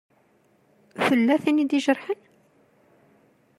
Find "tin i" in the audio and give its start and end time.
1.43-1.65